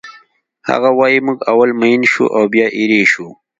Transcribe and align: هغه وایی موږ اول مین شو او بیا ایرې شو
هغه 0.69 0.89
وایی 0.99 1.19
موږ 1.27 1.37
اول 1.51 1.69
مین 1.81 2.01
شو 2.11 2.25
او 2.35 2.43
بیا 2.53 2.67
ایرې 2.77 3.03
شو 3.11 3.27